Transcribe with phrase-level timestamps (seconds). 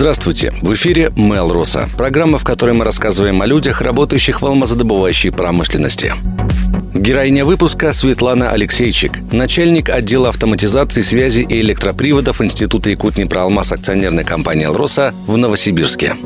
[0.00, 0.50] Здравствуйте!
[0.62, 1.86] В эфире Мел Роса.
[1.98, 6.14] Программа, в которой мы рассказываем о людях, работающих в алмазодобывающей промышленности.
[6.94, 14.24] Героиня выпуска Светлана Алексейчик, начальник отдела автоматизации связи и электроприводов Института Якутни про алмаз акционерной
[14.24, 16.16] компании «Алроса» в Новосибирске.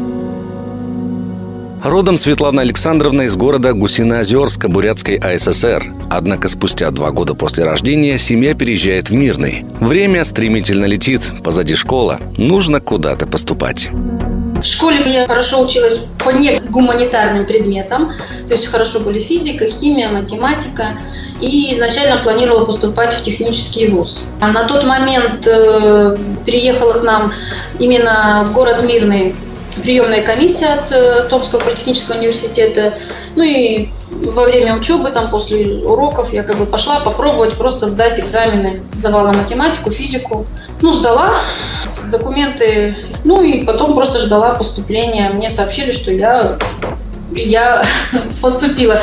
[1.84, 5.84] Родом Светлана Александровна из города Гусиноозерска Бурятской АССР.
[6.08, 9.66] Однако спустя два года после рождения семья переезжает в Мирный.
[9.80, 12.20] Время стремительно летит, позади школа.
[12.38, 13.90] Нужно куда-то поступать.
[13.92, 18.12] В школе я хорошо училась по не гуманитарным предметам,
[18.48, 20.96] то есть хорошо были физика, химия, математика.
[21.42, 24.22] И изначально планировала поступать в технический вуз.
[24.40, 26.16] А на тот момент э,
[26.46, 27.32] переехала к нам
[27.78, 29.34] именно в город Мирный
[29.82, 32.94] приемная комиссия от э, Томского политехнического университета.
[33.36, 38.18] Ну и во время учебы, там после уроков, я как бы пошла попробовать просто сдать
[38.20, 38.82] экзамены.
[38.92, 40.46] Сдавала математику, физику.
[40.80, 41.34] Ну, сдала
[42.10, 45.30] документы, ну и потом просто ждала поступления.
[45.30, 46.58] Мне сообщили, что я
[47.32, 47.82] я
[48.40, 49.00] поступила.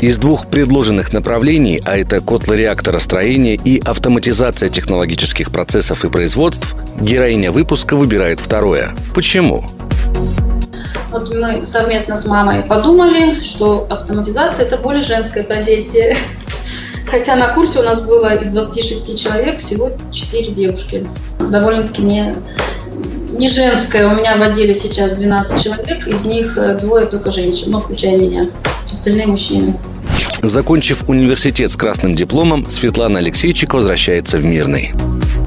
[0.00, 7.96] Из двух предложенных направлений, а это котлореакторостроение и автоматизация технологических процессов и производств, героиня выпуска
[7.96, 8.90] выбирает второе.
[9.14, 9.64] Почему?
[11.10, 16.16] Вот мы совместно с мамой подумали, что автоматизация– это более женская профессия.
[17.06, 21.08] Хотя на курсе у нас было из 26 человек всего 4 девушки.
[21.40, 22.36] Довольно-таки не,
[23.32, 24.06] не женская.
[24.06, 28.16] У меня в отделе сейчас 12 человек, из них э, двое только женщин, ну, включая
[28.16, 28.48] меня.
[28.86, 29.74] Остальные мужчины.
[30.42, 34.92] Закончив университет с красным дипломом, Светлана Алексейчик возвращается в Мирный.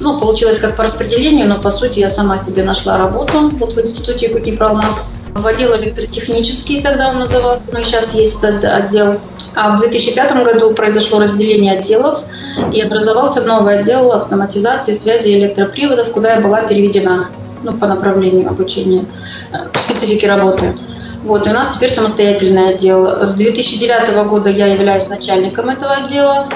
[0.01, 3.79] Ну, получилось как по распределению, но по сути я сама себе нашла работу вот в
[3.79, 5.45] институте Якутии-Пралмаз в
[5.77, 9.19] электротехнический, тогда он назывался, но сейчас есть этот отдел.
[9.55, 12.23] А в 2005 году произошло разделение отделов
[12.71, 17.29] и образовался новый отдел автоматизации связи электроприводов, куда я была переведена
[17.61, 19.05] ну, по направлению обучения,
[19.51, 20.75] э, специфике работы.
[21.23, 23.25] Вот, и у нас теперь самостоятельный отдел.
[23.25, 26.49] С 2009 года я являюсь начальником этого отдела.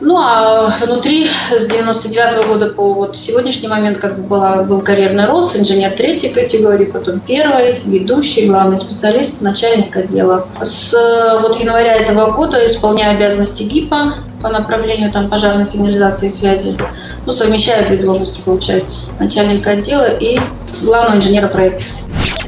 [0.00, 5.24] Ну а внутри с 99 года по вот сегодняшний момент как бы была, был карьерный
[5.24, 10.48] рост, инженер третьей категории, потом первой, ведущий, главный специалист, начальник отдела.
[10.60, 10.92] С
[11.40, 16.76] вот января этого года исполняю обязанности ГИПа по направлению там, пожарной сигнализации и связи.
[17.24, 20.38] Ну, совмещаю две должности, получается, начальника отдела и
[20.82, 21.82] главного инженера проекта.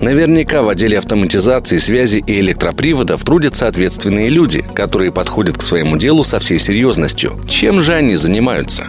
[0.00, 6.22] Наверняка в отделе автоматизации, связи и электроприводов трудятся ответственные люди, которые подходят к своему делу
[6.22, 7.41] со всей серьезностью.
[7.48, 8.84] Чем же они занимаются?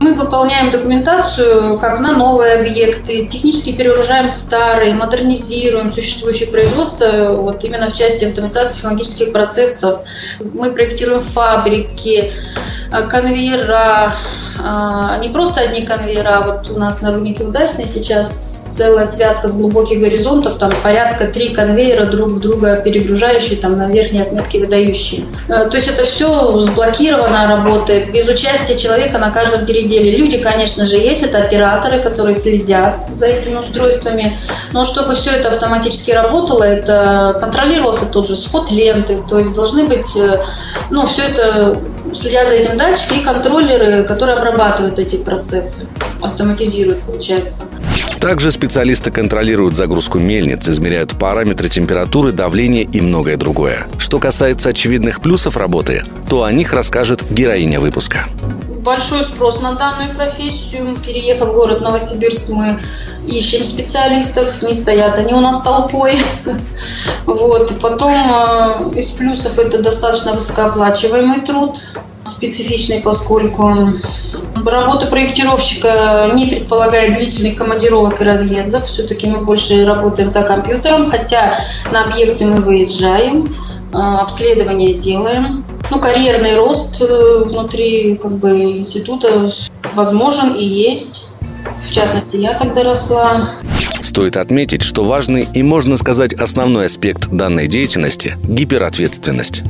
[0.00, 7.90] Мы выполняем документацию как на новые объекты, технически перегружаем старые, модернизируем существующее производство вот именно
[7.90, 10.00] в части автоматизации технологических процессов.
[10.40, 12.30] Мы проектируем фабрики,
[13.10, 14.12] конвейера,
[14.58, 19.48] а, не просто одни конвейера, а вот у нас на руднике удачной сейчас целая связка
[19.48, 24.60] с глубоких горизонтов, там порядка три конвейера друг в друга перегружающие, там на верхней отметке
[24.60, 25.24] выдающие.
[25.46, 30.16] То есть это все сблокировано работает, без участия человека на каждом переделе.
[30.16, 34.38] Люди, конечно же, есть, это операторы, которые следят за этими устройствами,
[34.72, 39.84] но чтобы все это автоматически работало, это контролировался тот же сход ленты, то есть должны
[39.84, 40.42] быть, э,
[40.90, 41.80] ну, все это
[42.16, 45.86] следят за этим датчики и контроллеры, которые обрабатывают эти процессы,
[46.22, 47.64] автоматизируют, получается.
[48.20, 53.86] Также специалисты контролируют загрузку мельниц, измеряют параметры температуры, давления и многое другое.
[53.98, 58.24] Что касается очевидных плюсов работы, то о них расскажет героиня выпуска
[58.86, 60.96] большой спрос на данную профессию.
[61.04, 62.78] Переехав в город Новосибирск, мы
[63.26, 66.16] ищем специалистов, не стоят они у нас толпой.
[67.26, 67.80] Вот.
[67.80, 71.76] Потом э, из плюсов это достаточно высокооплачиваемый труд,
[72.24, 73.74] специфичный, поскольку
[74.64, 78.86] Работа проектировщика не предполагает длительных командировок и разъездов.
[78.86, 81.58] Все-таки мы больше работаем за компьютером, хотя
[81.92, 83.54] на объекты мы выезжаем,
[83.92, 85.64] э, обследование делаем.
[85.90, 89.52] Ну, карьерный рост э, внутри как бы, института
[89.94, 91.28] возможен и есть.
[91.88, 93.50] В частности, я тогда росла.
[94.00, 99.62] Стоит отметить, что важный и, можно сказать, основной аспект данной деятельности– гиперответственность.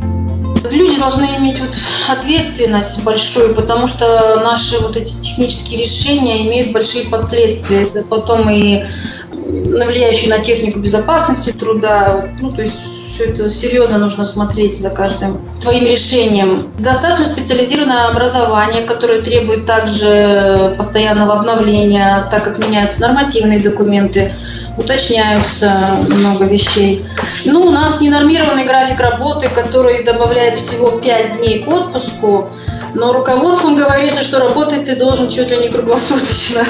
[0.70, 1.70] Люди должны иметь вот
[2.08, 7.82] ответственность большую, потому что наши вот эти технические решения имеют большие последствия.
[7.82, 8.84] Это потом и
[9.32, 12.28] влияющие на технику безопасности труда.
[12.40, 12.76] Ну, то есть
[13.16, 16.70] все это серьезно нужно смотреть за каждым твоим решением.
[16.78, 24.34] Достаточно специализированное образование, которое требует также постоянного обновления, так как меняются нормативные документы,
[24.76, 25.72] уточняются
[26.10, 27.06] много вещей.
[27.46, 32.50] Ну, у нас ненормированный график работы, который добавляет всего 5 дней к отпуску,
[32.92, 36.64] но руководством говорится, что работать ты должен чуть ли не круглосуточно.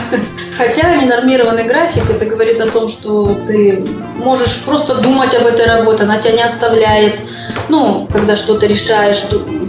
[0.56, 3.84] Хотя ненормированный график, это говорит о том, что ты
[4.16, 7.20] можешь просто думать об этой работе, она тебя не оставляет.
[7.68, 9.22] Ну, когда что-то решаешь,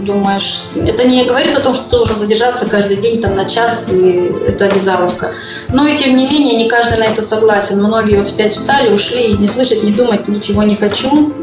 [0.08, 0.64] думаешь.
[0.74, 4.32] Это не говорит о том, что ты должен задержаться каждый день там на час, и
[4.46, 5.34] это обязаловка.
[5.68, 7.82] Но и тем не менее, не каждый на это согласен.
[7.82, 11.34] Многие вот в пять встали, ушли, и не слышать, не думать, ничего не хочу.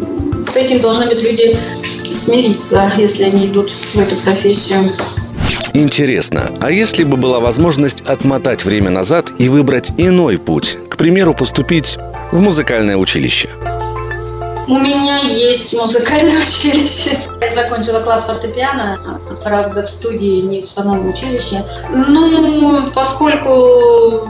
[0.43, 1.57] С этим должны быть люди
[2.11, 4.91] смириться, если они идут в эту профессию.
[5.75, 11.33] Интересно, а если бы была возможность отмотать время назад и выбрать иной путь, к примеру,
[11.33, 11.97] поступить
[12.31, 13.49] в музыкальное училище?
[14.69, 17.17] У меня есть музыкальное училище.
[17.41, 21.61] Я закончила класс фортепиано, правда, в студии, не в самом училище.
[21.89, 24.29] Ну, поскольку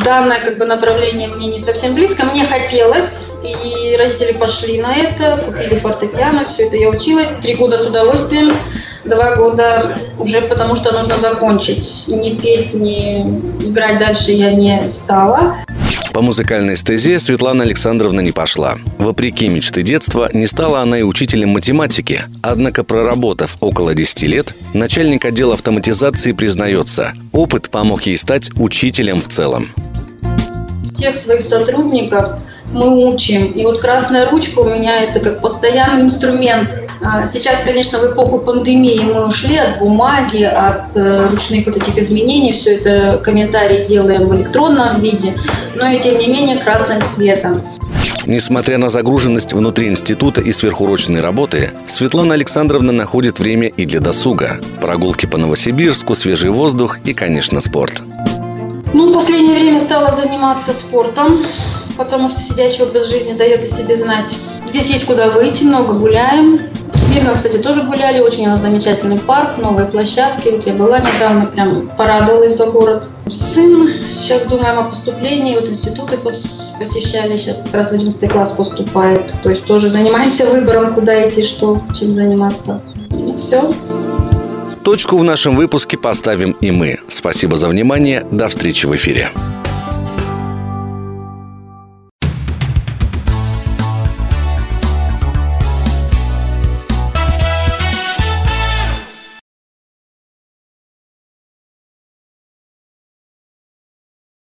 [0.00, 5.42] данное как бы направление мне не совсем близко, мне хотелось, и родители пошли на это,
[5.46, 8.52] купили фортепиано, все это я училась, три года с удовольствием
[9.04, 12.04] два года уже потому что нужно закончить.
[12.06, 13.22] Не петь, не
[13.60, 15.56] играть дальше я не стала.
[16.12, 18.76] По музыкальной стезе Светлана Александровна не пошла.
[18.98, 22.22] Вопреки мечты детства, не стала она и учителем математики.
[22.40, 29.26] Однако, проработав около 10 лет, начальник отдела автоматизации признается, опыт помог ей стать учителем в
[29.26, 29.70] целом.
[30.94, 32.38] Всех своих сотрудников
[32.70, 33.50] мы учим.
[33.50, 36.78] И вот красная ручка у меня это как постоянный инструмент.
[37.06, 41.98] А, сейчас, конечно, в эпоху пандемии мы ушли от бумаги, от э, ручных вот этих
[41.98, 42.52] изменений.
[42.52, 45.36] Все это комментарии делаем в электронном виде,
[45.74, 47.62] но и тем не менее красным цветом.
[48.24, 54.58] Несмотря на загруженность внутри института и сверхурочной работы, Светлана Александровна находит время и для досуга.
[54.80, 58.02] Прогулки по Новосибирску, свежий воздух и, конечно, спорт.
[58.94, 61.44] Ну, в последнее время стала заниматься спортом
[61.96, 64.36] потому что сидячий образ жизни дает о себе знать.
[64.68, 66.60] Здесь есть куда выйти, много гуляем.
[67.14, 70.48] Вильно, кстати, тоже гуляли, очень у нас замечательный парк, новые площадки.
[70.48, 73.08] Вот я была недавно, прям порадовалась за город.
[73.28, 79.32] Сын, сейчас думаем о поступлении, вот институты посещали, сейчас как раз в 11 класс поступает.
[79.44, 82.82] То есть тоже занимаемся выбором, куда идти, что, чем заниматься.
[83.10, 83.70] Ну, все.
[84.82, 86.98] Точку в нашем выпуске поставим и мы.
[87.06, 88.26] Спасибо за внимание.
[88.32, 89.30] До встречи в эфире.